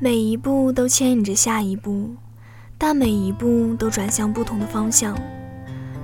[0.00, 2.14] 每一步都牵引着下一步，
[2.78, 5.18] 但每一步都转向不同的方向，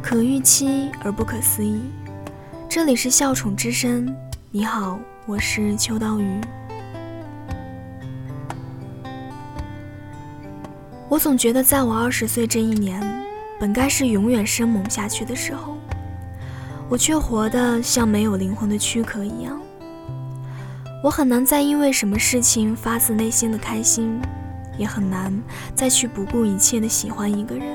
[0.02, 1.80] 可预期而不可思议。
[2.68, 4.12] 这里是笑宠之声，
[4.50, 6.40] 你好，我是秋刀鱼。
[11.08, 13.00] 我总觉得，在我二十岁这一年，
[13.60, 15.76] 本该是永远生猛下去的时候，
[16.88, 19.60] 我却活得像没有灵魂的躯壳一样。
[21.02, 24.20] 我很难再因为什么事情发自内心的开心，
[24.78, 25.32] 也很难
[25.74, 27.66] 再去不顾一切的喜欢一个人。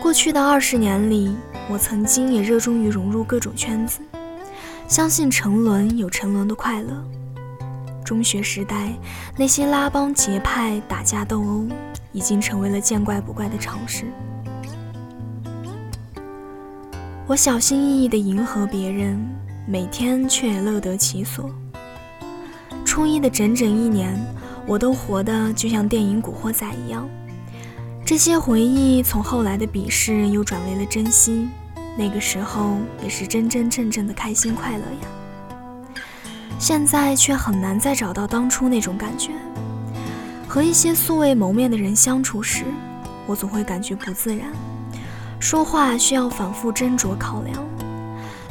[0.00, 1.34] 过去的二十年里，
[1.68, 4.00] 我曾经也热衷于融入各种圈子，
[4.86, 7.04] 相信沉沦有沉沦的快乐。
[8.04, 8.92] 中学时代，
[9.36, 11.66] 那些拉帮结派、打架斗殴，
[12.12, 14.04] 已经成为了见怪不怪的常事。
[17.26, 19.18] 我小心翼翼地迎合别人，
[19.66, 21.50] 每天却也乐得其所。
[22.84, 24.14] 初一的整整一年，
[24.66, 27.08] 我都活得就像电影《古惑仔》一样。
[28.04, 31.48] 这些回忆，从后来的鄙视又转为了珍惜。
[31.96, 35.78] 那个时候，也是真真正正的开心快乐呀。
[36.58, 39.30] 现在却很难再找到当初那种感觉。
[40.46, 42.64] 和一些素未谋面的人相处时，
[43.26, 44.52] 我总会感觉不自然，
[45.44, 47.62] 说话需要反复斟酌考量，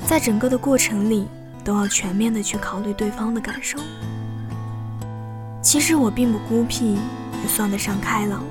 [0.06, 1.28] 在整个的过程里
[1.64, 3.80] 都要全面的去考虑对方的感受。
[5.60, 6.94] 其实我并不孤僻，
[7.42, 8.44] 也算得上开朗，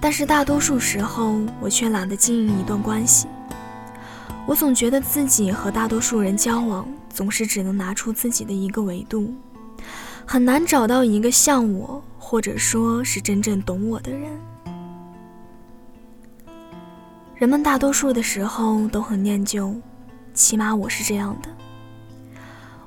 [0.00, 3.28] 但是大多数时候我却懒得经营一段关系。
[4.46, 6.84] 我总觉得自己和大多数人交往。
[7.08, 9.32] 总是只能拿出自己的一个维度，
[10.26, 14.28] 很难找到一个像我，或者说是真正懂我的人。
[17.36, 19.74] 人们大多数的时候都很念旧，
[20.32, 21.48] 起码我是这样的。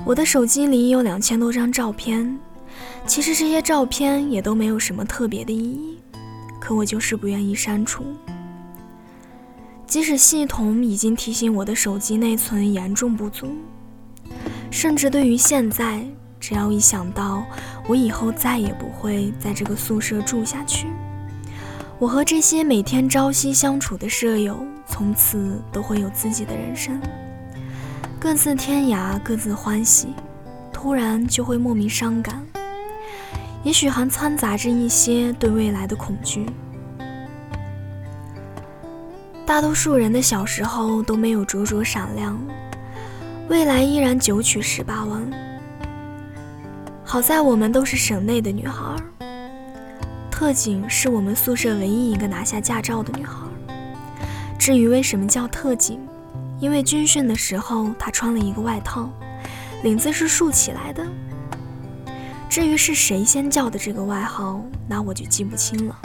[0.06, 2.40] 我的手机里有两千多张照片，
[3.06, 5.98] 其实这些照片也都没有什么特别的意义，
[6.62, 8.06] 可我就是不愿意删除。
[9.86, 13.50] 即使系统已经提醒我的手机内存严重不足。
[14.72, 16.06] 甚至对于现在，
[16.40, 17.44] 只要一想到
[17.86, 20.88] 我以后再也不会在这个宿舍住下去，
[22.00, 27.02] 我和这些每天朝夕相处的舍友，从此都会有自己的人生，
[28.20, 30.10] 各自天涯，各自欢喜，
[30.72, 32.46] 突然就会莫名伤感，
[33.64, 36.46] 也许还掺杂着一些对未来的恐惧。
[39.44, 42.40] 大多数人的小时候都没有灼灼闪亮。
[43.50, 45.28] 未来依然九曲十八弯。
[47.04, 48.96] 好在我们都是省内的女孩。
[50.38, 53.40] 特警是我们宿舍唯一一个拿下驾照的女孩。
[54.60, 56.00] 至于为什么叫特警，
[56.60, 59.10] 因为军训的时候她穿了一个外套，
[59.82, 61.04] 领子是竖起来的。
[62.48, 66.00] 至于是谁先叫的这个外号，那我就记不清了。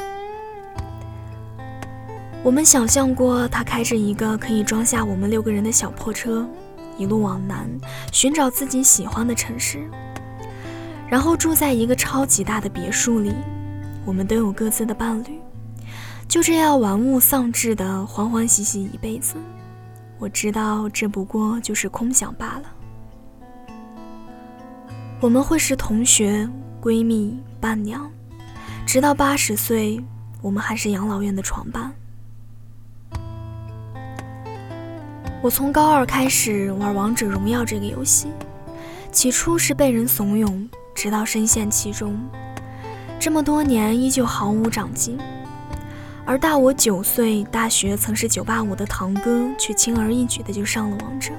[2.42, 6.48] 我们想象过她开着一个可以装下我们六个人的小破车。
[6.96, 7.68] 一路往南，
[8.10, 9.86] 寻找自己喜欢的城市，
[11.06, 13.34] 然后住在一个超级大的别墅里。
[14.04, 15.38] 我们都有各自的伴侣，
[16.26, 19.36] 就这样玩物丧志的欢欢喜喜一辈子。
[20.18, 22.62] 我知道这不过就是空想罢了。
[25.20, 26.48] 我们会是同学、
[26.80, 28.10] 闺蜜、伴娘，
[28.84, 30.02] 直到八十岁，
[30.40, 31.92] 我们还是养老院的床伴。
[35.40, 38.28] 我从高二开始玩王者荣耀这个游戏，
[39.10, 42.16] 起初是被人怂恿，直到深陷其中，
[43.22, 45.16] 这么多年依旧毫无长进。
[46.26, 51.30] 而大我九岁、大学曾是九八五的堂哥，却轻而易举的就上了王者。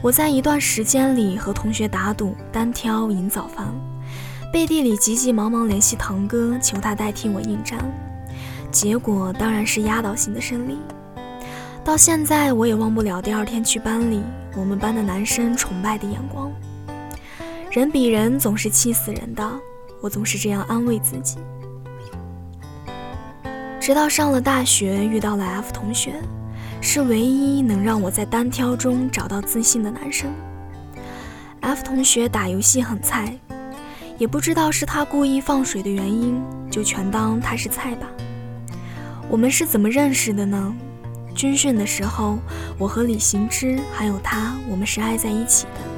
[0.00, 3.66] 我在一段时间里和同学打赌，单挑赢早饭，
[4.50, 7.78] 背地里急急忙忙联系堂哥，求他代替我应战，
[8.70, 10.78] 结果当然是压倒性的胜利。
[11.84, 14.22] 到现在，我也忘不了第二天去班里，
[14.56, 16.50] 我们班的男生崇拜的眼光。
[17.70, 19.46] 人比人总是气死人的，
[20.04, 21.38] 我总是这样安慰自己。
[23.80, 26.20] 直到上了大学，遇到了 F 同学，
[26.82, 30.30] 是唯一能让我在单挑中找到自信的男生。
[31.60, 33.34] F 同学打游戏很菜，
[34.18, 36.38] 也不知道是他故意放水的原因，
[36.70, 38.06] 就全当他是菜吧。
[39.30, 40.76] 我们是怎么认识的呢？
[41.34, 42.38] 军训的时候，
[42.78, 45.93] 我和李行之还有他，我们是爱在一起的。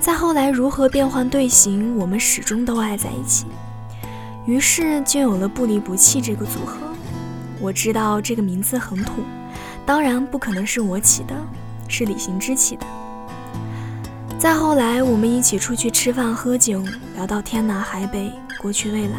[0.00, 3.46] 再后来如何变换队形，我们始终都爱在一起。
[4.46, 6.76] 于是就有了不离不弃这个组合。
[7.60, 9.22] 我知道这个名字很土，
[9.84, 11.34] 当然不可能是我起的，
[11.88, 12.86] 是李行之起的。
[14.38, 16.82] 再后来，我们一起出去吃饭喝酒，
[17.16, 19.18] 聊到天南海北、过去未来。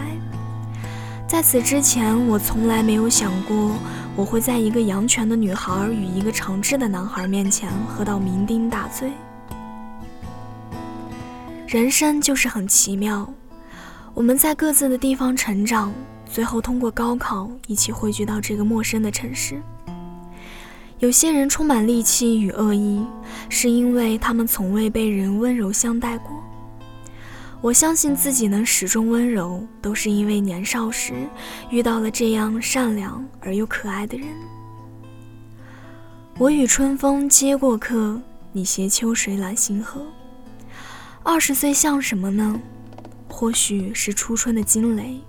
[1.28, 3.74] 在此之前，我从来没有想过
[4.16, 9.12] 我会在一个阳泉的女孩与一个长治的男孩面前喝到酩酊大醉。
[11.70, 13.32] 人生就是很奇妙，
[14.16, 15.94] 我们在各自的地方成长，
[16.26, 19.62] 最后通过高考一起汇聚到这个陌生的城市。
[20.98, 23.06] 有些人充满戾气与恶意，
[23.50, 26.32] 是因为他们从未被人温柔相待过。
[27.62, 31.14] 我相信自己能始终温柔，都是因为年少时
[31.70, 34.28] 遇到了这样善良而又可爱的人。
[36.40, 38.20] 我与春风皆过客，
[38.54, 40.02] 你携秋水揽星河。
[41.24, 42.60] 二十岁像什么呢？
[43.28, 45.20] 或许是初春的惊雷，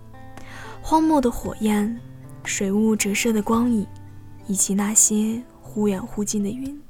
[0.82, 2.00] 荒漠的火焰，
[2.44, 3.86] 水雾折射的光影，
[4.46, 5.42] 以及那些。
[5.72, 6.82] 忽远忽近的云。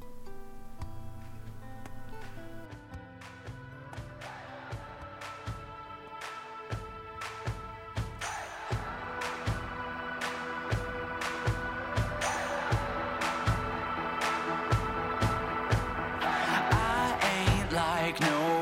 [18.19, 18.60] Cause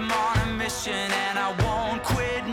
[0.00, 2.46] I'm on a mission and I won't quit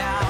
[0.00, 0.29] now.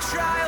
[0.00, 0.39] try.